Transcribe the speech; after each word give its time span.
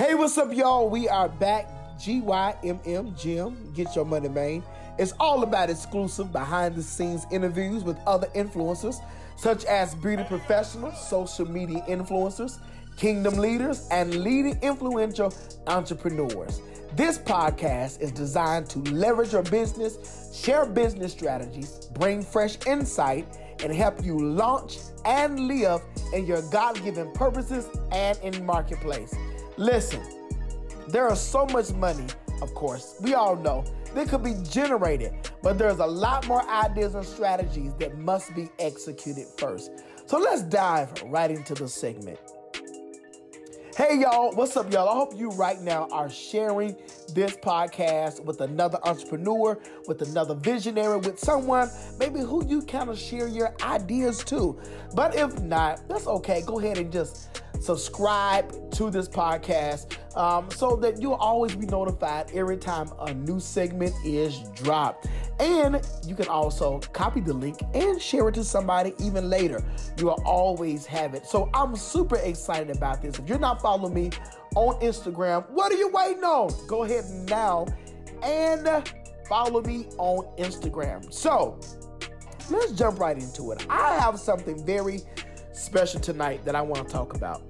Hey, 0.00 0.14
what's 0.14 0.38
up, 0.38 0.50
y'all? 0.54 0.88
We 0.88 1.10
are 1.10 1.28
back. 1.28 1.68
GYMM 1.98 3.20
Jim, 3.20 3.70
Get 3.74 3.94
Your 3.94 4.06
Money 4.06 4.30
Man. 4.30 4.62
It's 4.98 5.12
all 5.20 5.42
about 5.42 5.68
exclusive 5.68 6.32
behind 6.32 6.74
the 6.74 6.82
scenes 6.82 7.26
interviews 7.30 7.84
with 7.84 7.98
other 8.06 8.26
influencers, 8.28 8.94
such 9.36 9.66
as 9.66 9.94
beauty 9.94 10.24
professionals, 10.24 11.06
social 11.06 11.46
media 11.46 11.84
influencers, 11.86 12.60
kingdom 12.96 13.36
leaders, 13.36 13.88
and 13.90 14.24
leading 14.24 14.58
influential 14.62 15.34
entrepreneurs. 15.66 16.62
This 16.96 17.18
podcast 17.18 18.00
is 18.00 18.10
designed 18.10 18.70
to 18.70 18.78
leverage 18.78 19.34
your 19.34 19.42
business, 19.42 20.32
share 20.34 20.64
business 20.64 21.12
strategies, 21.12 21.88
bring 21.92 22.22
fresh 22.22 22.56
insight, 22.66 23.26
and 23.62 23.70
help 23.70 24.02
you 24.02 24.18
launch 24.18 24.78
and 25.04 25.40
live 25.40 25.82
in 26.14 26.24
your 26.24 26.40
God 26.50 26.82
given 26.82 27.12
purposes 27.12 27.68
and 27.92 28.18
in 28.22 28.46
marketplace. 28.46 29.14
Listen, 29.60 30.00
there 30.88 31.12
is 31.12 31.20
so 31.20 31.44
much 31.44 31.70
money, 31.74 32.06
of 32.40 32.54
course, 32.54 32.96
we 33.02 33.12
all 33.12 33.36
know, 33.36 33.62
that 33.92 34.08
could 34.08 34.24
be 34.24 34.32
generated, 34.48 35.12
but 35.42 35.58
there's 35.58 35.80
a 35.80 35.86
lot 35.86 36.26
more 36.26 36.48
ideas 36.48 36.94
and 36.94 37.04
strategies 37.04 37.74
that 37.74 37.98
must 37.98 38.34
be 38.34 38.48
executed 38.58 39.26
first. 39.36 39.70
So 40.06 40.16
let's 40.16 40.40
dive 40.44 40.90
right 41.08 41.30
into 41.30 41.52
the 41.52 41.68
segment. 41.68 42.18
Hey 43.76 43.98
y'all, 43.98 44.32
what's 44.32 44.56
up, 44.56 44.72
y'all? 44.72 44.88
I 44.88 44.94
hope 44.94 45.14
you 45.14 45.28
right 45.32 45.60
now 45.60 45.88
are 45.92 46.08
sharing 46.08 46.74
this 47.14 47.36
podcast 47.36 48.24
with 48.24 48.40
another 48.40 48.78
entrepreneur, 48.84 49.60
with 49.86 50.00
another 50.00 50.36
visionary, 50.36 51.00
with 51.00 51.18
someone 51.18 51.68
maybe 51.98 52.20
who 52.20 52.46
you 52.46 52.62
kind 52.62 52.88
of 52.88 52.98
share 52.98 53.28
your 53.28 53.54
ideas 53.62 54.24
to. 54.24 54.58
But 54.94 55.16
if 55.16 55.38
not, 55.42 55.86
that's 55.86 56.06
okay. 56.06 56.42
Go 56.46 56.60
ahead 56.60 56.78
and 56.78 56.90
just 56.90 57.42
subscribe 57.60 58.72
to 58.72 58.90
this 58.90 59.08
podcast 59.08 59.96
um, 60.16 60.50
so 60.50 60.76
that 60.76 61.00
you'll 61.00 61.14
always 61.14 61.54
be 61.54 61.66
notified 61.66 62.30
every 62.32 62.56
time 62.56 62.90
a 63.00 63.14
new 63.14 63.38
segment 63.38 63.94
is 64.04 64.40
dropped. 64.54 65.06
And 65.38 65.80
you 66.06 66.14
can 66.14 66.28
also 66.28 66.78
copy 66.92 67.20
the 67.20 67.32
link 67.32 67.60
and 67.74 68.00
share 68.00 68.28
it 68.28 68.34
to 68.34 68.44
somebody 68.44 68.94
even 68.98 69.30
later. 69.30 69.62
You 69.98 70.06
will 70.06 70.22
always 70.24 70.84
have 70.86 71.14
it. 71.14 71.26
So 71.26 71.48
I'm 71.54 71.76
super 71.76 72.16
excited 72.16 72.74
about 72.74 73.02
this. 73.02 73.18
If 73.18 73.28
you're 73.28 73.38
not 73.38 73.62
following 73.62 73.94
me 73.94 74.10
on 74.56 74.80
Instagram, 74.80 75.48
what 75.50 75.72
are 75.72 75.76
you 75.76 75.88
waiting 75.88 76.24
on? 76.24 76.50
Go 76.66 76.84
ahead 76.84 77.04
now 77.28 77.66
and 78.22 78.92
follow 79.28 79.62
me 79.62 79.86
on 79.96 80.24
Instagram. 80.36 81.12
So 81.12 81.58
let's 82.50 82.72
jump 82.72 82.98
right 82.98 83.16
into 83.16 83.52
it. 83.52 83.64
I 83.70 83.96
have 83.98 84.18
something 84.18 84.64
very 84.66 85.00
special 85.60 86.00
tonight 86.00 86.44
that 86.44 86.56
I 86.56 86.62
want 86.62 86.86
to 86.86 86.92
talk 86.92 87.14
about. 87.14 87.42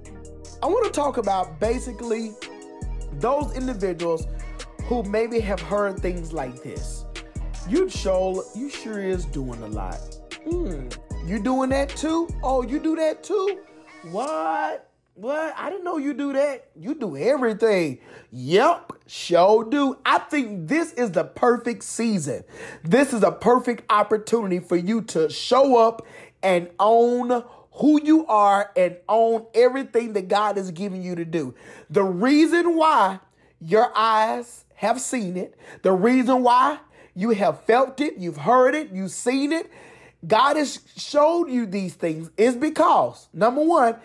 I 0.61 0.67
want 0.67 0.85
to 0.85 0.91
talk 0.91 1.17
about 1.17 1.59
basically 1.59 2.33
those 3.13 3.55
individuals 3.55 4.27
who 4.83 5.03
maybe 5.03 5.39
have 5.39 5.61
heard 5.61 5.99
things 5.99 6.33
like 6.33 6.61
this. 6.61 7.05
You 7.69 7.89
sure, 7.89 8.43
you 8.55 8.69
sure 8.69 8.99
is 8.99 9.25
doing 9.25 9.61
a 9.63 9.67
lot. 9.67 9.99
Hmm, 10.43 10.87
you 11.25 11.41
doing 11.41 11.69
that 11.69 11.89
too? 11.89 12.27
Oh, 12.43 12.63
you 12.63 12.79
do 12.79 12.95
that 12.97 13.23
too? 13.23 13.59
What? 14.11 14.89
What? 15.13 15.53
I 15.57 15.69
didn't 15.69 15.83
know 15.83 15.97
you 15.97 16.13
do 16.13 16.33
that. 16.33 16.69
You 16.75 16.95
do 16.95 17.15
everything. 17.15 17.99
Yep, 18.31 18.93
sure 19.07 19.63
do. 19.63 19.97
I 20.05 20.17
think 20.17 20.67
this 20.67 20.93
is 20.93 21.11
the 21.11 21.23
perfect 21.23 21.83
season. 21.83 22.43
This 22.83 23.13
is 23.13 23.23
a 23.23 23.31
perfect 23.31 23.89
opportunity 23.91 24.59
for 24.59 24.75
you 24.75 25.01
to 25.03 25.29
show 25.29 25.77
up 25.77 26.05
and 26.43 26.69
own 26.79 27.43
who 27.73 28.01
you 28.03 28.25
are 28.27 28.71
and 28.75 28.97
own 29.07 29.45
everything 29.53 30.13
that 30.13 30.27
God 30.27 30.57
is 30.57 30.71
giving 30.71 31.01
you 31.01 31.15
to 31.15 31.25
do. 31.25 31.55
The 31.89 32.03
reason 32.03 32.75
why 32.75 33.19
your 33.59 33.91
eyes 33.95 34.65
have 34.75 34.99
seen 34.99 35.37
it, 35.37 35.55
the 35.81 35.93
reason 35.93 36.43
why 36.43 36.79
you 37.15 37.29
have 37.31 37.63
felt 37.63 38.01
it, 38.01 38.17
you've 38.17 38.37
heard 38.37 38.75
it, 38.75 38.91
you've 38.91 39.11
seen 39.11 39.51
it, 39.51 39.69
God 40.25 40.57
has 40.57 40.79
showed 40.97 41.49
you 41.49 41.65
these 41.65 41.93
things 41.93 42.29
is 42.37 42.55
because 42.55 43.27
number 43.33 43.63
one, 43.63 43.95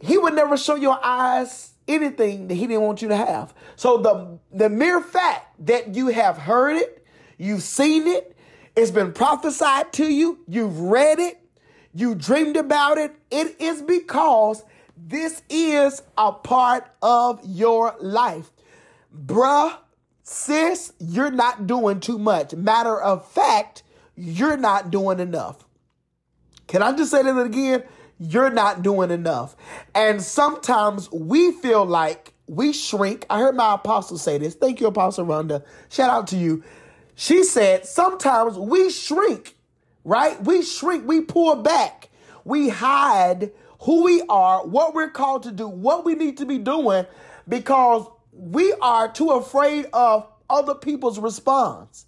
He 0.00 0.18
would 0.18 0.34
never 0.34 0.56
show 0.56 0.74
your 0.74 0.98
eyes 1.02 1.72
anything 1.86 2.48
that 2.48 2.54
He 2.54 2.66
didn't 2.66 2.82
want 2.82 3.02
you 3.02 3.08
to 3.08 3.16
have. 3.16 3.54
So 3.76 3.98
the 3.98 4.38
the 4.52 4.68
mere 4.68 5.00
fact 5.00 5.66
that 5.66 5.94
you 5.94 6.08
have 6.08 6.38
heard 6.38 6.76
it, 6.76 7.04
you've 7.38 7.62
seen 7.62 8.06
it, 8.06 8.36
it's 8.74 8.90
been 8.90 9.12
prophesied 9.12 9.92
to 9.94 10.04
you, 10.04 10.40
you've 10.48 10.80
read 10.80 11.18
it, 11.20 11.43
you 11.94 12.14
dreamed 12.14 12.56
about 12.56 12.98
it, 12.98 13.14
it 13.30 13.60
is 13.60 13.80
because 13.80 14.64
this 14.96 15.42
is 15.48 16.02
a 16.18 16.32
part 16.32 16.90
of 17.00 17.40
your 17.44 17.94
life. 18.00 18.50
Bruh, 19.16 19.76
sis, 20.22 20.92
you're 20.98 21.30
not 21.30 21.66
doing 21.66 22.00
too 22.00 22.18
much. 22.18 22.54
Matter 22.54 23.00
of 23.00 23.26
fact, 23.30 23.84
you're 24.16 24.56
not 24.56 24.90
doing 24.90 25.20
enough. 25.20 25.64
Can 26.66 26.82
I 26.82 26.96
just 26.96 27.10
say 27.10 27.22
that 27.22 27.38
again? 27.38 27.84
You're 28.18 28.50
not 28.50 28.82
doing 28.82 29.10
enough. 29.10 29.56
And 29.94 30.22
sometimes 30.22 31.10
we 31.12 31.52
feel 31.52 31.84
like 31.84 32.32
we 32.46 32.72
shrink. 32.72 33.26
I 33.28 33.38
heard 33.38 33.56
my 33.56 33.74
apostle 33.74 34.18
say 34.18 34.38
this. 34.38 34.54
Thank 34.54 34.80
you, 34.80 34.86
Apostle 34.86 35.26
Rhonda. 35.26 35.64
Shout 35.88 36.10
out 36.10 36.26
to 36.28 36.36
you. 36.36 36.62
She 37.14 37.44
said, 37.44 37.86
sometimes 37.86 38.58
we 38.58 38.90
shrink 38.90 39.56
right? 40.04 40.42
We 40.42 40.62
shrink, 40.62 41.06
we 41.06 41.22
pull 41.22 41.56
back, 41.56 42.10
we 42.44 42.68
hide 42.68 43.50
who 43.80 44.04
we 44.04 44.22
are, 44.28 44.66
what 44.66 44.94
we're 44.94 45.10
called 45.10 45.42
to 45.44 45.52
do, 45.52 45.66
what 45.68 46.04
we 46.04 46.14
need 46.14 46.38
to 46.38 46.46
be 46.46 46.58
doing 46.58 47.06
because 47.48 48.06
we 48.32 48.72
are 48.80 49.10
too 49.10 49.30
afraid 49.30 49.86
of 49.92 50.26
other 50.48 50.74
people's 50.74 51.18
response. 51.18 52.06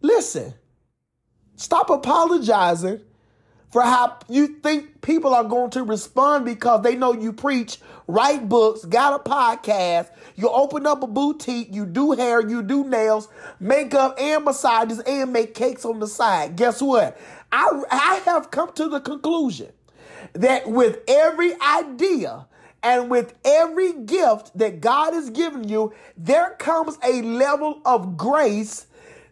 Listen, 0.00 0.54
stop 1.56 1.90
apologizing 1.90 3.00
for 3.72 3.80
how 3.80 4.18
you 4.28 4.48
think 4.48 5.00
people 5.00 5.34
are 5.34 5.44
going 5.44 5.70
to 5.70 5.82
respond 5.82 6.44
because 6.44 6.82
they 6.82 6.94
know 6.94 7.14
you 7.14 7.32
preach, 7.32 7.78
write 8.06 8.46
books, 8.46 8.84
got 8.84 9.18
a 9.18 9.28
podcast, 9.28 10.10
you 10.36 10.48
open 10.50 10.86
up 10.86 11.02
a 11.02 11.06
boutique, 11.06 11.74
you 11.74 11.86
do 11.86 12.12
hair, 12.12 12.46
you 12.46 12.62
do 12.62 12.84
nails, 12.84 13.28
makeup, 13.58 14.14
and 14.20 14.44
massages, 14.44 15.00
and 15.00 15.32
make 15.32 15.54
cakes 15.54 15.86
on 15.86 16.00
the 16.00 16.06
side. 16.06 16.54
Guess 16.54 16.82
what? 16.82 17.18
I, 17.50 17.82
I 17.90 18.22
have 18.26 18.50
come 18.50 18.72
to 18.74 18.88
the 18.88 19.00
conclusion 19.00 19.72
that 20.34 20.68
with 20.68 20.98
every 21.08 21.58
idea 21.60 22.46
and 22.82 23.10
with 23.10 23.32
every 23.42 23.94
gift 23.94 24.56
that 24.58 24.82
God 24.82 25.14
has 25.14 25.30
given 25.30 25.66
you, 25.66 25.94
there 26.16 26.56
comes 26.58 26.98
a 27.02 27.22
level 27.22 27.80
of 27.86 28.18
grace 28.18 28.86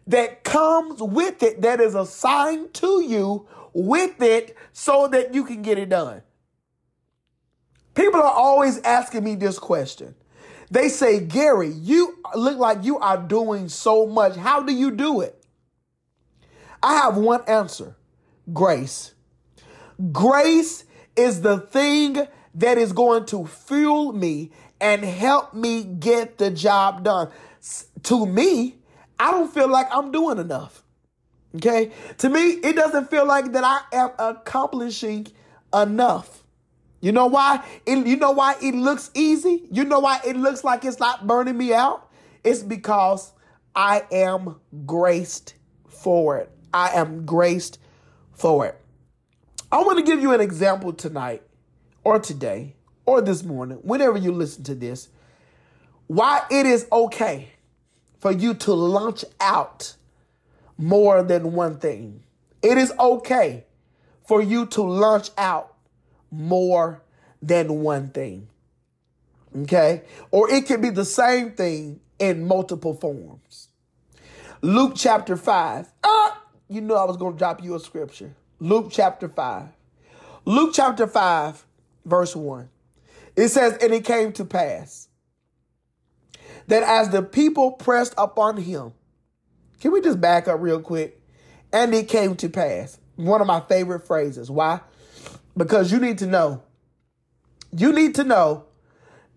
that 0.07 0.43
comes 0.43 0.99
with 0.99 1.43
it 1.43 1.61
that 1.61 1.79
is 1.79 1.93
assigned 1.93 2.73
to 2.73 3.03
you 3.03 3.47
with 3.73 4.21
it 4.21 4.55
so 4.73 5.07
that 5.07 5.33
you 5.33 5.45
can 5.45 5.61
get 5.61 5.77
it 5.77 5.89
done. 5.89 6.21
People 7.93 8.21
are 8.21 8.33
always 8.33 8.79
asking 8.81 9.23
me 9.23 9.35
this 9.35 9.59
question. 9.59 10.15
They 10.69 10.87
say, 10.87 11.19
Gary, 11.19 11.69
you 11.69 12.17
look 12.33 12.57
like 12.57 12.85
you 12.85 12.97
are 12.99 13.17
doing 13.17 13.67
so 13.67 14.07
much. 14.07 14.37
How 14.37 14.61
do 14.61 14.73
you 14.73 14.91
do 14.91 15.21
it? 15.21 15.43
I 16.81 16.95
have 16.95 17.17
one 17.17 17.43
answer 17.47 17.95
grace. 18.51 19.13
Grace 20.11 20.85
is 21.15 21.41
the 21.41 21.59
thing 21.59 22.25
that 22.55 22.77
is 22.77 22.93
going 22.93 23.25
to 23.27 23.45
fuel 23.45 24.13
me 24.13 24.51
and 24.79 25.03
help 25.03 25.53
me 25.53 25.83
get 25.83 26.37
the 26.37 26.49
job 26.49 27.03
done. 27.03 27.29
To 28.03 28.25
me, 28.25 28.77
I 29.19 29.31
don't 29.31 29.53
feel 29.53 29.69
like 29.69 29.87
I'm 29.91 30.11
doing 30.11 30.39
enough. 30.39 30.83
Okay? 31.55 31.91
To 32.19 32.29
me, 32.29 32.51
it 32.51 32.75
doesn't 32.75 33.09
feel 33.09 33.25
like 33.25 33.51
that 33.53 33.63
I 33.63 33.81
am 33.95 34.11
accomplishing 34.19 35.27
enough. 35.73 36.43
You 37.01 37.11
know 37.11 37.25
why? 37.27 37.65
It, 37.85 38.05
you 38.05 38.15
know 38.17 38.31
why 38.31 38.55
it 38.61 38.75
looks 38.75 39.09
easy? 39.13 39.67
You 39.71 39.83
know 39.83 39.99
why 39.99 40.21
it 40.25 40.37
looks 40.37 40.63
like 40.63 40.85
it's 40.85 40.99
not 40.99 41.25
burning 41.25 41.57
me 41.57 41.73
out? 41.73 42.09
It's 42.43 42.61
because 42.61 43.33
I 43.75 44.03
am 44.11 44.59
graced 44.85 45.55
for 45.87 46.37
it. 46.37 46.51
I 46.73 46.91
am 46.91 47.25
graced 47.25 47.79
for 48.31 48.67
it. 48.67 48.79
I 49.71 49.81
want 49.81 49.97
to 49.99 50.03
give 50.03 50.21
you 50.21 50.33
an 50.33 50.41
example 50.41 50.93
tonight 50.93 51.43
or 52.03 52.19
today 52.19 52.75
or 53.05 53.21
this 53.21 53.43
morning, 53.43 53.77
whenever 53.81 54.17
you 54.17 54.31
listen 54.31 54.63
to 54.63 54.75
this, 54.75 55.09
why 56.07 56.41
it 56.49 56.65
is 56.65 56.87
okay 56.91 57.49
for 58.19 58.31
you 58.31 58.53
to 58.53 58.73
launch 58.73 59.25
out 59.39 59.95
more 60.81 61.23
than 61.23 61.53
one 61.53 61.77
thing. 61.77 62.23
It 62.61 62.77
is 62.77 62.91
okay 62.99 63.65
for 64.27 64.41
you 64.41 64.65
to 64.67 64.81
launch 64.81 65.29
out 65.37 65.75
more 66.31 67.01
than 67.41 67.81
one 67.81 68.09
thing. 68.09 68.47
Okay? 69.55 70.03
Or 70.31 70.49
it 70.49 70.65
can 70.65 70.81
be 70.81 70.89
the 70.89 71.05
same 71.05 71.51
thing 71.51 71.99
in 72.19 72.47
multiple 72.47 72.93
forms. 72.93 73.69
Luke 74.61 74.93
chapter 74.95 75.35
5. 75.35 75.91
Uh, 76.03 76.31
you 76.69 76.81
know 76.81 76.95
I 76.95 77.03
was 77.03 77.17
going 77.17 77.33
to 77.33 77.37
drop 77.37 77.63
you 77.63 77.75
a 77.75 77.79
scripture. 77.79 78.33
Luke 78.59 78.87
chapter 78.91 79.27
5. 79.27 79.67
Luke 80.45 80.71
chapter 80.73 81.07
5, 81.07 81.65
verse 82.05 82.35
1. 82.35 82.69
It 83.35 83.49
says, 83.49 83.77
And 83.81 83.93
it 83.93 84.05
came 84.05 84.31
to 84.33 84.45
pass 84.45 85.07
that 86.67 86.83
as 86.83 87.09
the 87.09 87.21
people 87.21 87.71
pressed 87.71 88.13
upon 88.17 88.57
him, 88.57 88.93
can 89.81 89.91
we 89.91 89.99
just 89.99 90.21
back 90.21 90.47
up 90.47 90.61
real 90.61 90.79
quick? 90.79 91.19
And 91.73 91.93
it 91.93 92.07
came 92.07 92.35
to 92.37 92.49
pass. 92.49 92.99
One 93.15 93.41
of 93.41 93.47
my 93.47 93.61
favorite 93.61 94.05
phrases. 94.05 94.49
Why? 94.49 94.79
Because 95.57 95.91
you 95.91 95.99
need 95.99 96.19
to 96.19 96.27
know. 96.27 96.61
You 97.75 97.91
need 97.91 98.15
to 98.15 98.23
know 98.23 98.65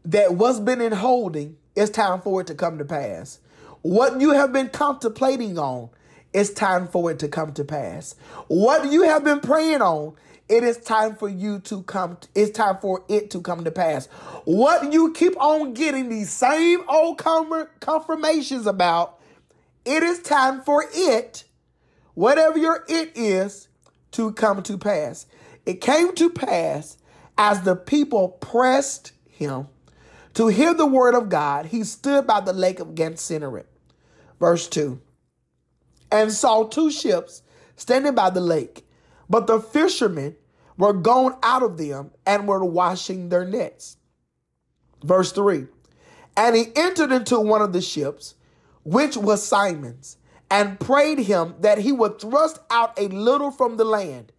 that 0.05 0.35
what's 0.35 0.61
been 0.61 0.81
in 0.81 0.93
holding, 0.93 1.56
it's 1.75 1.91
time 1.91 2.20
for 2.20 2.43
it 2.43 2.46
to 2.49 2.55
come 2.55 2.79
to 2.79 2.85
pass. 2.85 3.41
What 3.82 4.20
you 4.20 4.32
have 4.32 4.52
been 4.52 4.69
contemplating 4.69 5.58
on, 5.58 5.88
it's 6.32 6.50
time 6.50 6.88
for 6.88 7.11
it 7.11 7.19
to 7.20 7.29
come 7.29 7.52
to 7.55 7.64
pass. 7.64 8.14
What 8.49 8.93
you 8.93 9.02
have 9.02 9.25
been 9.25 9.41
praying 9.41 9.81
on, 9.81 10.14
it 10.49 10.62
is 10.62 10.76
time 10.76 11.17
for 11.17 11.29
you 11.29 11.58
to 11.61 11.82
come 11.85 12.19
it's 12.35 12.50
time 12.50 12.76
for 12.81 13.02
it 13.08 13.31
to 13.31 13.41
come 13.41 13.64
to 13.64 13.70
pass 13.70 14.06
what 14.44 14.93
you 14.93 15.11
keep 15.12 15.35
on 15.41 15.73
getting 15.73 16.11
these 16.11 16.31
same 16.31 16.82
old 16.88 17.17
confirmations 17.81 18.67
about 18.67 19.14
it 19.85 20.03
is 20.03 20.21
time 20.21 20.63
for 20.63 20.85
it 20.93 21.45
whatever 22.15 22.59
your 22.59 22.85
it 22.89 23.13
is 23.17 23.69
to 24.13 24.33
come 24.33 24.63
to 24.63 24.79
pass. 24.79 25.27
It 25.67 25.81
came 25.81 26.15
to 26.15 26.31
pass 26.31 26.99
as 27.37 27.63
the 27.63 27.75
people 27.75 28.29
pressed 28.29 29.13
him 29.29 29.69
to 30.35 30.47
hear 30.49 30.75
the 30.75 30.87
word 30.87 31.15
of 31.15 31.29
god. 31.29 31.67
He 31.67 31.85
stood 31.85 32.27
by 32.27 32.41
the 32.41 32.53
lake 32.53 32.81
of 32.81 32.95
gennesaret. 32.95 33.69
Verse 34.39 34.69
2 34.69 35.01
and 36.13 36.33
saw 36.33 36.65
two 36.65 36.91
ships 36.91 37.43
standing 37.77 38.15
by 38.15 38.31
the 38.31 38.41
lake 38.41 38.87
but 39.29 39.47
the 39.47 39.61
fishermen 39.61 40.37
were 40.77 40.93
gone 40.93 41.37
out 41.43 41.63
of 41.63 41.79
them 41.79 42.11
and 42.27 42.47
were 42.47 42.65
washing 42.65 43.29
their 43.29 43.45
nets. 43.45 43.97
Verse 45.03 45.33
3 45.33 45.67
And 46.37 46.57
he 46.57 46.67
entered 46.77 47.13
into 47.13 47.39
one 47.41 47.63
of 47.63 47.73
the 47.73 47.81
ships, 47.81 48.35
which 48.85 49.17
was 49.17 49.47
Simon's, 49.47 50.19
and 50.51 50.79
prayed 50.79 51.19
him 51.19 51.55
that 51.61 51.79
he 51.79 51.91
would 51.91 52.21
thrust 52.21 52.61
out 52.71 52.99
a 52.99 53.09
little 53.09 53.51
from 53.51 53.77
the 53.77 53.85
land. 53.85 54.31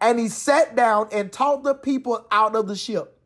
And 0.00 0.18
he 0.18 0.28
sat 0.28 0.76
down 0.76 1.08
and 1.12 1.32
taught 1.32 1.64
the 1.64 1.74
people 1.74 2.26
out 2.30 2.54
of 2.54 2.68
the 2.68 2.76
ship. 2.76 3.18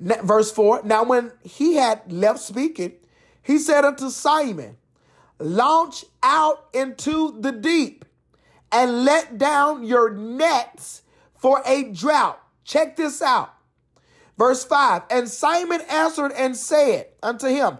Verse 0.00 0.50
4 0.50 0.82
Now, 0.84 1.04
when 1.04 1.32
he 1.42 1.74
had 1.74 2.10
left 2.10 2.40
speaking, 2.40 2.92
he 3.42 3.58
said 3.58 3.84
unto 3.84 4.08
Simon, 4.08 4.78
Launch 5.38 6.04
out 6.22 6.68
into 6.72 7.38
the 7.40 7.52
deep 7.52 8.04
and 8.72 9.04
let 9.04 9.38
down 9.38 9.84
your 9.84 10.10
nets 10.10 11.02
for 11.36 11.62
a 11.66 11.84
drought. 11.84 12.40
Check 12.64 12.96
this 12.96 13.22
out. 13.22 13.54
Verse 14.38 14.64
5 14.64 15.02
And 15.10 15.28
Simon 15.28 15.80
answered 15.90 16.32
and 16.32 16.56
said 16.56 17.06
unto 17.22 17.48
him, 17.48 17.78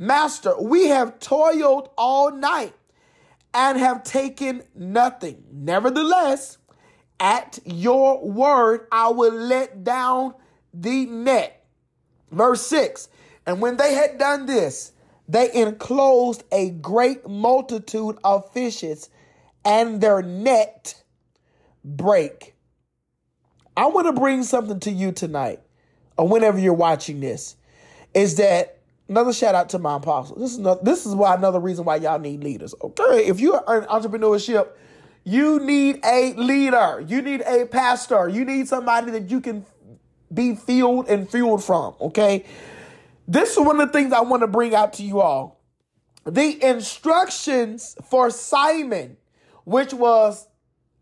Master, 0.00 0.58
we 0.58 0.88
have 0.88 1.20
toiled 1.20 1.90
all 1.98 2.30
night 2.32 2.72
and 3.52 3.78
have 3.78 4.02
taken 4.02 4.62
nothing. 4.74 5.44
Nevertheless, 5.52 6.56
at 7.20 7.58
your 7.66 8.26
word, 8.26 8.86
I 8.90 9.10
will 9.10 9.34
let 9.34 9.84
down 9.84 10.32
the 10.72 11.04
net. 11.04 11.66
Verse 12.30 12.66
6 12.66 13.10
And 13.46 13.60
when 13.60 13.76
they 13.76 13.92
had 13.92 14.16
done 14.16 14.46
this, 14.46 14.92
they 15.28 15.52
enclosed 15.52 16.44
a 16.50 16.70
great 16.70 17.28
multitude 17.28 18.16
of 18.24 18.50
fishes, 18.52 19.10
and 19.66 20.00
their 20.00 20.22
net 20.22 20.94
break. 21.84 22.54
I 23.76 23.84
want 23.88 24.06
to 24.06 24.18
bring 24.18 24.44
something 24.44 24.80
to 24.80 24.90
you 24.90 25.12
tonight, 25.12 25.60
or 26.16 26.26
whenever 26.26 26.58
you're 26.58 26.72
watching 26.72 27.20
this, 27.20 27.56
is 28.14 28.36
that 28.36 28.79
another 29.10 29.32
shout 29.32 29.54
out 29.54 29.68
to 29.70 29.78
my 29.78 29.96
apostle. 29.96 30.36
This 30.36 30.56
is 30.56 30.66
this 30.82 31.04
is 31.04 31.14
why 31.14 31.34
another 31.34 31.60
reason 31.60 31.84
why 31.84 31.96
y'all 31.96 32.18
need 32.18 32.42
leaders. 32.42 32.74
Okay, 32.80 33.26
if 33.26 33.40
you're 33.40 33.58
in 33.58 33.84
entrepreneurship, 33.84 34.68
you 35.24 35.60
need 35.60 36.00
a 36.04 36.32
leader. 36.34 37.04
You 37.06 37.20
need 37.20 37.42
a 37.42 37.66
pastor. 37.66 38.28
You 38.28 38.44
need 38.44 38.68
somebody 38.68 39.10
that 39.10 39.30
you 39.30 39.40
can 39.40 39.66
be 40.32 40.54
fueled 40.54 41.08
and 41.08 41.28
fueled 41.28 41.62
from. 41.62 41.94
Okay, 42.00 42.46
this 43.28 43.52
is 43.52 43.58
one 43.58 43.80
of 43.80 43.88
the 43.88 43.92
things 43.92 44.12
I 44.12 44.20
want 44.20 44.42
to 44.42 44.46
bring 44.46 44.74
out 44.74 44.94
to 44.94 45.02
you 45.02 45.20
all. 45.20 45.60
The 46.24 46.62
instructions 46.64 47.96
for 48.08 48.30
Simon, 48.30 49.16
which 49.64 49.92
was 49.92 50.46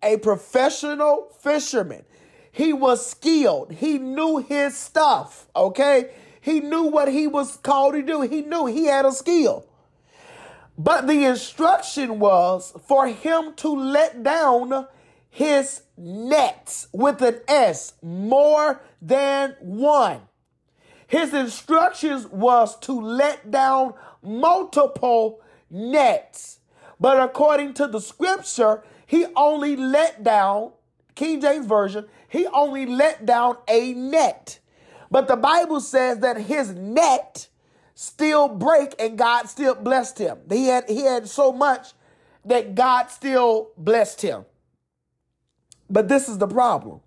a 0.02 0.16
professional 0.16 1.28
fisherman. 1.40 2.04
He 2.52 2.72
was 2.72 3.04
skilled. 3.04 3.72
He 3.72 3.98
knew 3.98 4.38
his 4.38 4.76
stuff, 4.76 5.48
okay? 5.54 6.10
He 6.40 6.60
knew 6.60 6.84
what 6.84 7.08
he 7.08 7.26
was 7.26 7.56
called 7.56 7.94
to 7.94 8.02
do. 8.02 8.22
He 8.22 8.42
knew 8.42 8.66
he 8.66 8.84
had 8.86 9.04
a 9.04 9.12
skill. 9.12 9.66
But 10.76 11.06
the 11.06 11.24
instruction 11.24 12.20
was 12.20 12.72
for 12.86 13.08
him 13.08 13.54
to 13.56 13.68
let 13.68 14.22
down 14.22 14.86
his 15.28 15.82
nets 15.96 16.86
with 16.92 17.20
an 17.22 17.40
S, 17.48 17.94
more 18.02 18.80
than 19.02 19.56
one. 19.60 20.20
His 21.08 21.34
instructions 21.34 22.26
was 22.26 22.78
to 22.80 23.00
let 23.00 23.50
down 23.50 23.94
multiple 24.22 25.40
nets. 25.70 26.60
But 27.00 27.20
according 27.20 27.74
to 27.74 27.86
the 27.86 28.00
scripture, 28.00 28.82
he 29.06 29.26
only 29.34 29.76
let 29.76 30.22
down, 30.22 30.72
King 31.14 31.40
James 31.40 31.66
Version, 31.66 32.06
he 32.28 32.46
only 32.46 32.86
let 32.86 33.24
down 33.24 33.56
a 33.66 33.94
net. 33.94 34.58
But 35.10 35.28
the 35.28 35.36
Bible 35.36 35.80
says 35.80 36.18
that 36.20 36.36
his 36.38 36.70
net 36.70 37.48
still 37.94 38.48
break 38.48 38.94
and 38.98 39.18
God 39.18 39.48
still 39.48 39.74
blessed 39.74 40.18
him. 40.18 40.38
He 40.48 40.66
had 40.66 40.88
he 40.88 41.02
had 41.02 41.28
so 41.28 41.52
much 41.52 41.92
that 42.44 42.74
God 42.74 43.10
still 43.10 43.70
blessed 43.76 44.22
him. 44.22 44.44
But 45.90 46.08
this 46.08 46.28
is 46.28 46.38
the 46.38 46.46
problem. 46.46 47.00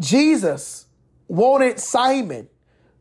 Jesus 0.00 0.86
wanted 1.28 1.78
Simon 1.78 2.48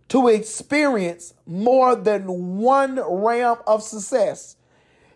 to 0.09 0.27
experience 0.27 1.33
more 1.45 1.95
than 1.95 2.57
one 2.57 2.95
realm 2.95 3.57
of 3.65 3.81
success. 3.81 4.55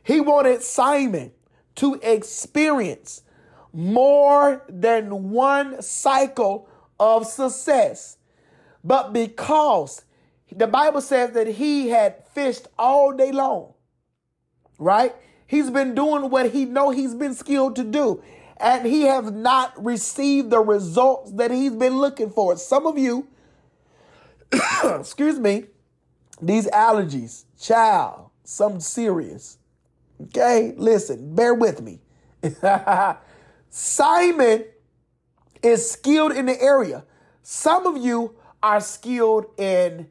He 0.03 0.19
wanted 0.19 0.63
Simon 0.63 1.31
to 1.75 1.99
experience 2.01 3.21
more 3.71 4.63
than 4.67 5.29
one 5.29 5.81
cycle 5.81 6.67
of 6.99 7.25
success. 7.25 8.17
But 8.83 9.13
because 9.13 10.03
the 10.51 10.67
Bible 10.67 11.01
says 11.01 11.31
that 11.31 11.47
he 11.47 11.89
had 11.89 12.25
fished 12.33 12.67
all 12.77 13.11
day 13.11 13.31
long, 13.31 13.73
right? 14.79 15.15
He's 15.45 15.69
been 15.69 15.95
doing 15.95 16.29
what 16.29 16.51
he 16.51 16.65
know 16.65 16.91
he's 16.91 17.15
been 17.15 17.33
skilled 17.33 17.75
to 17.77 17.83
do. 17.83 18.23
And 18.59 18.85
he 18.87 19.03
has 19.03 19.31
not 19.31 19.83
received 19.83 20.49
the 20.49 20.59
results 20.59 21.31
that 21.33 21.51
he's 21.51 21.73
been 21.73 21.97
looking 21.99 22.31
for. 22.31 22.57
Some 22.57 22.87
of 22.87 22.97
you, 22.97 23.27
excuse 24.83 25.39
me, 25.39 25.65
these 26.41 26.67
allergies, 26.67 27.45
child, 27.59 28.29
some 28.43 28.79
serious. 28.79 29.57
Okay, 30.21 30.73
listen, 30.75 31.35
bear 31.35 31.53
with 31.53 31.81
me. 31.81 31.99
Simon 33.69 34.65
is 35.63 35.89
skilled 35.89 36.31
in 36.31 36.45
the 36.45 36.61
area. 36.61 37.03
Some 37.43 37.85
of 37.85 37.97
you 37.97 38.35
are 38.61 38.81
skilled 38.81 39.45
in 39.57 40.07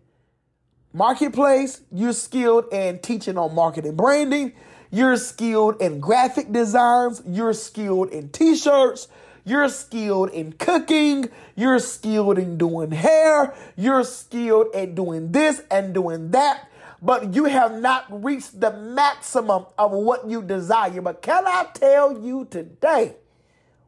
marketplace, 0.93 1.83
you're 1.93 2.13
skilled 2.13 2.73
in 2.73 2.99
teaching 3.01 3.37
on 3.37 3.55
marketing 3.55 3.97
branding, 3.97 4.53
you're 4.91 5.17
skilled 5.17 5.81
in 5.83 6.01
graphic 6.01 6.51
designs, 6.53 7.23
you're 7.27 7.53
skilled 7.53 8.09
in 8.11 8.31
t-shirts, 8.31 9.09
you're 9.45 9.69
skilled 9.69 10.31
in 10.31 10.53
cooking, 10.53 11.29
you're 11.55 11.79
skilled 11.79 12.39
in 12.39 12.57
doing 12.57 12.91
hair, 12.91 13.55
you're 13.77 14.05
skilled 14.05 14.75
at 14.75 14.95
doing 14.95 15.33
this 15.33 15.61
and 15.71 15.93
doing 15.93 16.31
that, 16.31 16.69
but 17.03 17.35
you 17.35 17.45
have 17.45 17.79
not 17.81 18.07
reached 18.25 18.59
the 18.59 18.73
maximum 18.73 19.67
of 19.79 19.93
what 19.93 20.29
you 20.29 20.41
desire. 20.41 21.01
But 21.03 21.21
can 21.21 21.47
I 21.47 21.67
tell 21.75 22.19
you 22.19 22.47
today? 22.51 23.17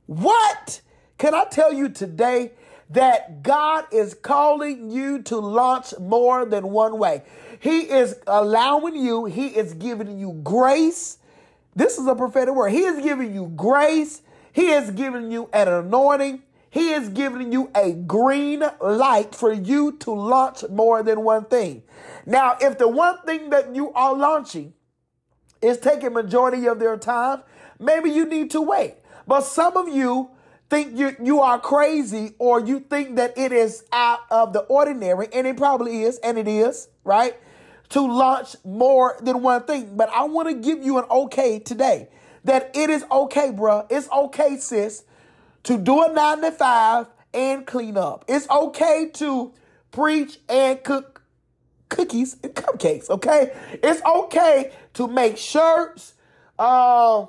What? 0.06 0.82
Can 1.18 1.34
I 1.34 1.44
tell 1.44 1.72
you 1.72 1.88
today 1.88 2.52
that 2.90 3.42
God 3.42 3.86
is 3.92 4.14
calling 4.14 4.90
you 4.90 5.20
to 5.22 5.36
launch 5.38 5.92
more 5.98 6.44
than 6.44 6.70
one 6.70 6.96
way? 6.96 7.24
He 7.58 7.80
is 7.80 8.16
allowing 8.28 8.94
you, 8.94 9.24
He 9.24 9.48
is 9.48 9.74
giving 9.74 10.16
you 10.16 10.40
grace. 10.44 11.18
This 11.74 11.98
is 11.98 12.06
a 12.06 12.14
prophetic 12.14 12.54
word. 12.54 12.70
He 12.70 12.84
is 12.84 13.02
giving 13.02 13.34
you 13.34 13.52
grace. 13.54 14.22
He 14.52 14.70
is 14.70 14.90
giving 14.90 15.30
you 15.30 15.50
an 15.52 15.68
anointing. 15.68 16.42
He 16.70 16.92
is 16.92 17.08
giving 17.08 17.52
you 17.52 17.70
a 17.74 17.92
green 17.92 18.62
light 18.80 19.34
for 19.34 19.52
you 19.52 19.92
to 19.98 20.12
launch 20.12 20.64
more 20.70 21.02
than 21.02 21.22
one 21.22 21.46
thing. 21.46 21.82
Now, 22.26 22.56
if 22.60 22.78
the 22.78 22.88
one 22.88 23.18
thing 23.22 23.50
that 23.50 23.74
you 23.74 23.92
are 23.92 24.14
launching 24.14 24.74
is 25.62 25.78
taking 25.78 26.12
majority 26.12 26.66
of 26.66 26.78
their 26.78 26.96
time, 26.96 27.42
maybe 27.78 28.10
you 28.10 28.26
need 28.26 28.50
to 28.52 28.60
wait. 28.60 28.96
But 29.26 29.42
some 29.42 29.76
of 29.76 29.88
you 29.88 30.30
think 30.70 30.98
you, 30.98 31.16
you 31.22 31.40
are 31.40 31.58
crazy 31.58 32.34
or 32.38 32.60
you 32.60 32.80
think 32.80 33.16
that 33.16 33.36
it 33.38 33.52
is 33.52 33.84
out 33.92 34.20
of 34.30 34.52
the 34.52 34.60
ordinary, 34.60 35.28
and 35.32 35.46
it 35.46 35.56
probably 35.56 36.02
is, 36.02 36.18
and 36.18 36.38
it 36.38 36.48
is, 36.48 36.88
right? 37.04 37.36
to 37.90 38.00
launch 38.00 38.56
more 38.64 39.16
than 39.22 39.42
one 39.42 39.62
thing. 39.64 39.96
But 39.96 40.10
I 40.10 40.24
want 40.24 40.48
to 40.48 40.54
give 40.54 40.84
you 40.84 40.98
an 40.98 41.04
okay 41.10 41.58
today 41.58 42.08
that 42.44 42.70
it 42.74 42.90
is 42.90 43.04
okay, 43.10 43.50
bruh. 43.50 43.86
It's 43.90 44.08
okay, 44.10 44.56
sis, 44.58 45.04
to 45.64 45.76
do 45.78 46.02
a 46.02 46.12
nine 46.12 46.40
to 46.42 46.50
five 46.52 47.06
and 47.34 47.66
clean 47.66 47.96
up. 47.96 48.24
It's 48.28 48.48
okay 48.48 49.10
to 49.14 49.52
preach 49.90 50.38
and 50.48 50.82
cook 50.82 51.22
cookies 51.88 52.36
and 52.42 52.54
cupcakes, 52.54 53.08
okay? 53.08 53.56
It's 53.82 54.02
okay 54.04 54.72
to 54.94 55.08
make 55.08 55.38
shirts, 55.38 56.12
uh, 56.58 57.24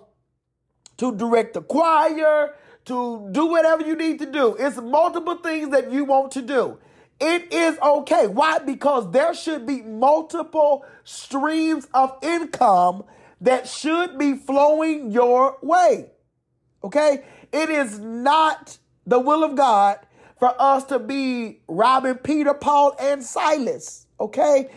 to 0.97 1.15
direct 1.15 1.53
the 1.53 1.61
choir, 1.61 2.55
to 2.89 3.29
do 3.31 3.45
whatever 3.45 3.85
you 3.85 3.95
need 3.95 4.19
to 4.19 4.25
do. 4.25 4.55
It's 4.59 4.77
multiple 4.77 5.35
things 5.35 5.69
that 5.69 5.91
you 5.91 6.05
want 6.05 6.31
to 6.33 6.41
do. 6.41 6.79
It 7.19 7.53
is 7.53 7.77
okay. 7.79 8.27
Why? 8.27 8.59
Because 8.59 9.11
there 9.11 9.33
should 9.33 9.67
be 9.67 9.81
multiple 9.81 10.85
streams 11.03 11.87
of 11.93 12.17
income 12.21 13.03
that 13.41 13.67
should 13.67 14.17
be 14.17 14.33
flowing 14.33 15.11
your 15.11 15.57
way. 15.61 16.11
Okay? 16.83 17.23
It 17.51 17.69
is 17.69 17.99
not 17.99 18.77
the 19.05 19.19
will 19.19 19.43
of 19.43 19.55
God 19.55 19.99
for 20.39 20.53
us 20.59 20.83
to 20.85 20.97
be 20.97 21.59
robbing 21.67 22.15
Peter, 22.15 22.53
Paul, 22.53 22.95
and 22.99 23.23
Silas. 23.23 24.07
Okay? 24.19 24.69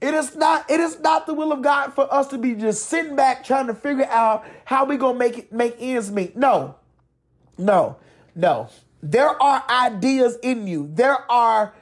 It 0.00 0.14
is 0.14 0.36
not 0.36 0.70
it 0.70 0.78
is 0.78 1.00
not 1.00 1.26
the 1.26 1.34
will 1.34 1.50
of 1.52 1.62
God 1.62 1.94
for 1.94 2.12
us 2.12 2.28
to 2.28 2.38
be 2.38 2.54
just 2.54 2.86
sitting 2.86 3.16
back 3.16 3.42
trying 3.42 3.66
to 3.66 3.74
figure 3.74 4.06
out 4.10 4.44
how 4.64 4.84
we're 4.84 4.98
gonna 4.98 5.18
make 5.18 5.38
it 5.38 5.52
make 5.52 5.76
ends 5.80 6.12
meet. 6.12 6.36
No. 6.36 6.76
No. 7.58 7.96
No. 8.34 8.68
There 9.02 9.40
are 9.42 9.64
ideas 9.68 10.38
in 10.42 10.66
you. 10.66 10.90
There 10.92 11.30
are 11.30 11.74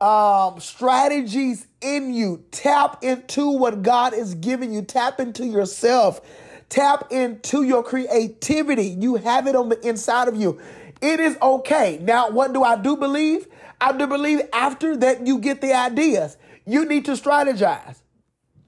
um, 0.00 0.60
strategies 0.60 1.66
in 1.80 2.12
you. 2.12 2.44
Tap 2.50 3.02
into 3.02 3.50
what 3.50 3.82
God 3.82 4.14
is 4.14 4.34
giving 4.34 4.72
you. 4.72 4.82
Tap 4.82 5.20
into 5.20 5.44
yourself. 5.44 6.20
Tap 6.68 7.10
into 7.10 7.62
your 7.62 7.82
creativity. 7.82 8.88
You 8.88 9.16
have 9.16 9.46
it 9.46 9.56
on 9.56 9.70
the 9.70 9.86
inside 9.86 10.28
of 10.28 10.36
you. 10.36 10.60
It 11.00 11.20
is 11.20 11.36
okay. 11.40 11.98
Now, 12.02 12.30
what 12.30 12.52
do 12.52 12.62
I 12.62 12.76
do 12.76 12.96
believe? 12.96 13.46
I 13.80 13.96
do 13.96 14.06
believe 14.06 14.42
after 14.52 14.96
that 14.98 15.26
you 15.26 15.38
get 15.38 15.60
the 15.60 15.72
ideas, 15.72 16.36
you 16.66 16.84
need 16.84 17.04
to 17.06 17.12
strategize. 17.12 17.98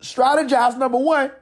Strategize, 0.01 0.79
number 0.79 0.99
one, 0.99 1.33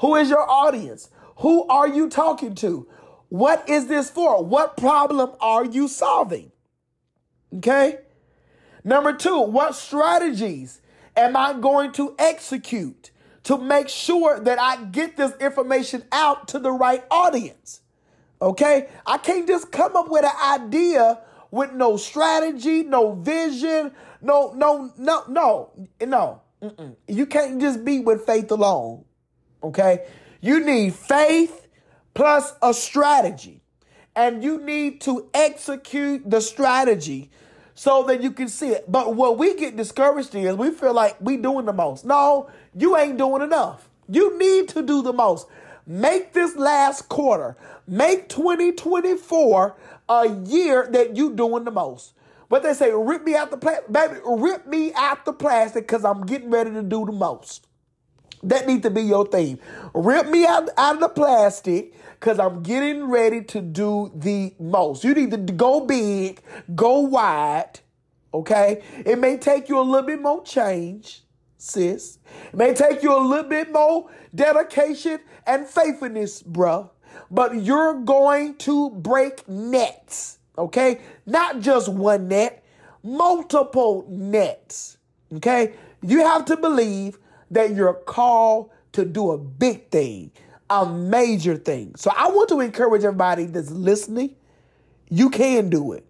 who 0.00 0.16
is 0.16 0.28
your 0.28 0.48
audience? 0.48 1.10
Who 1.36 1.66
are 1.68 1.86
you 1.86 2.08
talking 2.08 2.54
to? 2.56 2.88
What 3.34 3.68
is 3.68 3.88
this 3.88 4.10
for? 4.10 4.44
What 4.44 4.76
problem 4.76 5.32
are 5.40 5.64
you 5.64 5.88
solving? 5.88 6.52
Okay? 7.56 7.98
Number 8.84 9.12
two, 9.12 9.40
what 9.40 9.74
strategies 9.74 10.80
am 11.16 11.36
I 11.36 11.54
going 11.54 11.90
to 11.94 12.14
execute 12.16 13.10
to 13.42 13.58
make 13.58 13.88
sure 13.88 14.38
that 14.38 14.60
I 14.60 14.84
get 14.84 15.16
this 15.16 15.32
information 15.40 16.04
out 16.12 16.46
to 16.46 16.60
the 16.60 16.70
right 16.70 17.02
audience? 17.10 17.80
Okay? 18.40 18.88
I 19.04 19.18
can't 19.18 19.48
just 19.48 19.72
come 19.72 19.96
up 19.96 20.08
with 20.08 20.24
an 20.24 20.60
idea 20.62 21.18
with 21.50 21.72
no 21.72 21.96
strategy, 21.96 22.84
no 22.84 23.14
vision, 23.14 23.90
no, 24.22 24.52
no, 24.52 24.92
no, 24.96 25.24
no, 25.26 25.70
no. 26.00 26.40
Mm-mm. 26.62 26.94
You 27.08 27.26
can't 27.26 27.60
just 27.60 27.84
be 27.84 27.98
with 27.98 28.26
faith 28.26 28.52
alone. 28.52 29.04
Okay? 29.60 30.06
You 30.40 30.64
need 30.64 30.94
faith 30.94 31.63
plus 32.14 32.54
a 32.62 32.72
strategy. 32.72 33.60
And 34.16 34.42
you 34.44 34.60
need 34.60 35.00
to 35.02 35.28
execute 35.34 36.30
the 36.30 36.40
strategy 36.40 37.30
so 37.74 38.04
that 38.04 38.22
you 38.22 38.30
can 38.30 38.48
see 38.48 38.68
it. 38.68 38.90
But 38.90 39.16
what 39.16 39.36
we 39.36 39.54
get 39.54 39.76
discouraged 39.76 40.34
is 40.34 40.54
we 40.54 40.70
feel 40.70 40.94
like 40.94 41.16
we 41.20 41.36
doing 41.36 41.66
the 41.66 41.72
most. 41.72 42.04
No, 42.04 42.48
you 42.76 42.96
ain't 42.96 43.18
doing 43.18 43.42
enough. 43.42 43.88
You 44.08 44.38
need 44.38 44.68
to 44.70 44.82
do 44.82 45.02
the 45.02 45.12
most. 45.12 45.48
Make 45.86 46.32
this 46.32 46.56
last 46.56 47.08
quarter, 47.08 47.56
make 47.86 48.28
2024 48.28 49.76
a 50.08 50.28
year 50.44 50.88
that 50.92 51.16
you 51.16 51.34
doing 51.34 51.64
the 51.64 51.70
most. 51.70 52.14
But 52.48 52.62
they 52.62 52.72
say, 52.72 52.92
rip 52.92 53.24
me 53.24 53.34
out 53.34 53.50
the 53.50 53.56
plastic, 53.56 53.92
baby, 53.92 54.14
rip 54.24 54.66
me 54.66 54.92
out 54.94 55.24
the 55.24 55.32
plastic 55.32 55.86
because 55.86 56.04
I'm 56.04 56.24
getting 56.24 56.50
ready 56.50 56.70
to 56.70 56.82
do 56.82 57.04
the 57.04 57.12
most. 57.12 57.66
That 58.44 58.66
needs 58.66 58.82
to 58.82 58.90
be 58.90 59.02
your 59.02 59.26
theme. 59.26 59.58
Rip 59.94 60.28
me 60.28 60.46
out, 60.46 60.68
out 60.76 60.96
of 60.96 61.00
the 61.00 61.08
plastic 61.08 61.94
because 62.20 62.38
I'm 62.38 62.62
getting 62.62 63.04
ready 63.04 63.42
to 63.44 63.60
do 63.60 64.12
the 64.14 64.54
most. 64.58 65.02
You 65.02 65.14
need 65.14 65.30
to 65.30 65.36
go 65.36 65.80
big, 65.80 66.40
go 66.74 67.00
wide, 67.00 67.80
okay? 68.32 68.82
It 69.04 69.18
may 69.18 69.38
take 69.38 69.68
you 69.68 69.80
a 69.80 69.82
little 69.82 70.06
bit 70.06 70.20
more 70.20 70.42
change, 70.42 71.22
sis. 71.56 72.18
It 72.52 72.54
may 72.54 72.74
take 72.74 73.02
you 73.02 73.16
a 73.16 73.20
little 73.20 73.48
bit 73.48 73.72
more 73.72 74.10
dedication 74.34 75.20
and 75.46 75.66
faithfulness, 75.66 76.42
bruh. 76.42 76.90
But 77.30 77.62
you're 77.62 77.94
going 77.94 78.56
to 78.56 78.90
break 78.90 79.48
nets, 79.48 80.38
okay? 80.58 81.00
Not 81.24 81.60
just 81.60 81.88
one 81.88 82.28
net, 82.28 82.62
multiple 83.02 84.04
nets, 84.08 84.98
okay? 85.36 85.74
You 86.02 86.20
have 86.20 86.44
to 86.46 86.56
believe 86.56 87.18
that 87.54 87.74
you're 87.74 87.94
called 87.94 88.70
to 88.92 89.04
do 89.04 89.32
a 89.32 89.38
big 89.38 89.90
thing 89.90 90.30
a 90.70 90.86
major 90.86 91.56
thing. 91.56 91.94
So 91.96 92.10
I 92.16 92.28
want 92.28 92.48
to 92.50 92.60
encourage 92.60 93.04
everybody 93.04 93.46
that's 93.46 93.70
listening. 93.70 94.34
You 95.08 95.30
can 95.30 95.68
do 95.68 95.92
it 95.92 96.04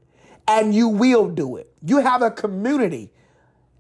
and 0.47 0.75
you 0.75 0.89
will 0.89 1.29
do 1.29 1.57
it. 1.57 1.73
You 1.85 1.99
have 1.99 2.23
a 2.23 2.31
community 2.31 3.11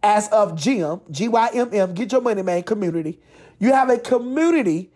as 0.02 0.28
of 0.28 0.52
GYM, 0.52 1.10
G 1.10 1.28
Y 1.28 1.50
M 1.54 1.70
M, 1.72 1.94
get 1.94 2.12
your 2.12 2.20
money, 2.20 2.42
man, 2.42 2.62
community. 2.62 3.20
You 3.58 3.72
have 3.72 3.88
a 3.88 3.98
community 3.98 4.90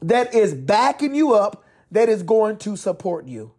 that 0.00 0.34
is 0.34 0.54
backing 0.54 1.14
you 1.14 1.34
up, 1.34 1.64
that 1.90 2.08
is 2.08 2.22
going 2.22 2.56
to 2.58 2.76
support 2.76 3.26
you. 3.26 3.52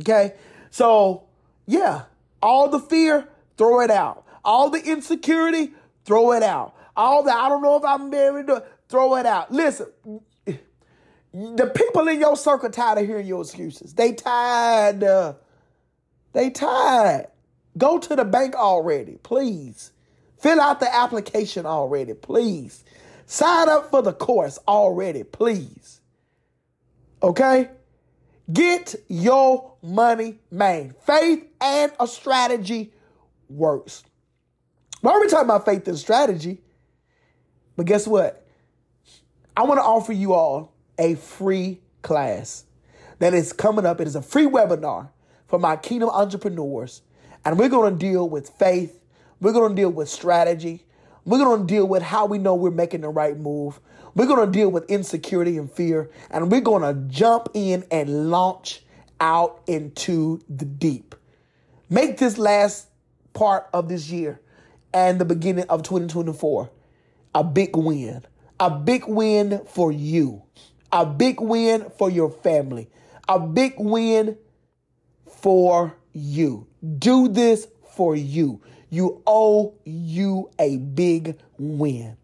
Okay? 0.00 0.34
So, 0.70 1.24
yeah, 1.66 2.02
all 2.42 2.68
the 2.68 2.80
fear, 2.80 3.28
throw 3.56 3.80
it 3.80 3.90
out. 3.90 4.24
All 4.44 4.70
the 4.70 4.82
insecurity, 4.82 5.72
throw 6.04 6.32
it 6.32 6.42
out. 6.42 6.74
All 6.96 7.22
that, 7.24 7.36
I 7.36 7.48
don't 7.48 7.62
know 7.62 7.76
if 7.76 7.84
I'm 7.84 8.10
married, 8.10 8.46
to 8.48 8.64
throw 8.88 9.16
it 9.16 9.26
out. 9.26 9.50
Listen, 9.50 9.88
the 11.34 11.72
people 11.74 12.06
in 12.08 12.20
your 12.20 12.36
circle 12.36 12.70
tired 12.70 12.98
of 12.98 13.06
hearing 13.06 13.26
your 13.26 13.42
excuses. 13.42 13.94
They 13.94 14.12
tired. 14.12 15.02
Uh, 15.02 15.34
they 16.32 16.50
tired. 16.50 17.26
Go 17.76 17.98
to 17.98 18.14
the 18.14 18.24
bank 18.24 18.54
already, 18.54 19.18
please. 19.22 19.92
Fill 20.38 20.60
out 20.60 20.78
the 20.78 20.94
application 20.94 21.66
already, 21.66 22.14
please. 22.14 22.84
Sign 23.26 23.68
up 23.68 23.90
for 23.90 24.02
the 24.02 24.12
course 24.12 24.58
already, 24.68 25.24
please. 25.24 26.00
Okay? 27.22 27.70
Get 28.52 28.94
your 29.08 29.74
money 29.82 30.38
made. 30.50 30.94
Faith 31.06 31.46
and 31.60 31.92
a 31.98 32.06
strategy 32.06 32.92
works. 33.48 34.04
Why 35.00 35.12
are 35.12 35.20
we 35.20 35.28
talking 35.28 35.46
about 35.46 35.64
faith 35.64 35.88
and 35.88 35.98
strategy? 35.98 36.60
But 37.76 37.86
guess 37.86 38.06
what? 38.06 38.46
I 39.56 39.62
want 39.62 39.78
to 39.78 39.84
offer 39.84 40.12
you 40.12 40.32
all 40.32 40.74
a 40.98 41.14
free 41.14 41.80
class 42.02 42.64
that 43.18 43.34
is 43.34 43.52
coming 43.52 43.86
up. 43.86 44.00
It 44.00 44.06
is 44.06 44.16
a 44.16 44.22
free 44.22 44.46
webinar 44.46 45.10
for 45.46 45.58
my 45.58 45.76
kingdom 45.76 46.10
entrepreneurs. 46.10 47.02
And 47.44 47.58
we're 47.58 47.68
going 47.68 47.92
to 47.92 47.98
deal 47.98 48.28
with 48.28 48.50
faith. 48.50 49.00
We're 49.40 49.52
going 49.52 49.70
to 49.70 49.76
deal 49.76 49.90
with 49.90 50.08
strategy. 50.08 50.84
We're 51.24 51.38
going 51.38 51.60
to 51.60 51.66
deal 51.66 51.86
with 51.86 52.02
how 52.02 52.26
we 52.26 52.38
know 52.38 52.54
we're 52.54 52.70
making 52.70 53.02
the 53.02 53.08
right 53.08 53.36
move. 53.36 53.80
We're 54.14 54.26
going 54.26 54.46
to 54.46 54.52
deal 54.52 54.70
with 54.70 54.88
insecurity 54.90 55.58
and 55.58 55.70
fear. 55.70 56.10
And 56.30 56.50
we're 56.50 56.60
going 56.60 56.82
to 56.82 57.12
jump 57.12 57.48
in 57.54 57.84
and 57.90 58.30
launch 58.30 58.82
out 59.20 59.62
into 59.66 60.40
the 60.48 60.64
deep. 60.64 61.14
Make 61.88 62.18
this 62.18 62.38
last 62.38 62.88
part 63.32 63.68
of 63.72 63.88
this 63.88 64.10
year 64.10 64.40
and 64.92 65.20
the 65.20 65.24
beginning 65.24 65.66
of 65.68 65.82
2024 65.82 66.70
a 67.34 67.44
big 67.44 67.76
win. 67.76 68.22
A 68.60 68.70
big 68.70 69.06
win 69.06 69.62
for 69.66 69.90
you 69.90 70.44
a 70.94 71.04
big 71.04 71.40
win 71.40 71.90
for 71.98 72.08
your 72.08 72.30
family, 72.30 72.88
a 73.28 73.38
big 73.40 73.74
win 73.78 74.38
for 75.26 75.92
you. 76.12 76.68
Do 76.98 77.26
this 77.28 77.66
for 77.96 78.14
you. 78.14 78.62
You 78.90 79.20
owe 79.26 79.74
you 79.84 80.50
a 80.56 80.76
big 80.76 81.36
win. 81.58 82.16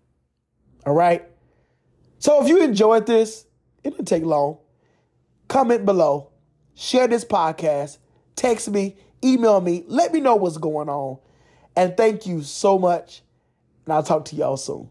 All 0.87 0.95
right? 0.95 1.29
So 2.21 2.43
if 2.43 2.49
you 2.49 2.63
enjoyed 2.63 3.07
this, 3.07 3.45
it 3.83 3.91
didn't 3.91 4.07
take 4.07 4.25
long. 4.25 4.59
Comment 5.49 5.85
below, 5.85 6.31
share 6.77 7.09
this 7.09 7.25
podcast, 7.25 7.99
text 8.37 8.71
me, 8.71 8.97
email 9.25 9.61
me, 9.61 9.83
let 9.89 10.13
me 10.13 10.21
know 10.21 10.37
what's 10.37 10.59
going 10.59 10.89
on. 10.89 11.19
And 11.75 11.97
thank 11.97 12.25
you 12.25 12.43
so 12.43 12.79
much. 12.79 13.23
And 13.85 13.95
I'll 13.95 14.05
talk 14.05 14.27
to 14.27 14.37
y'all 14.37 14.57
soon. 14.57 14.91